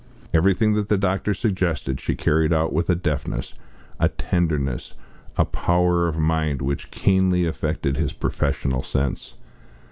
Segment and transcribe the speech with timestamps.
[0.33, 3.53] Everything that the doctor suggested she carried out with a deftness,
[3.99, 4.95] a tenderness,
[5.37, 9.35] a power of mind, which keenly affected his professional sense.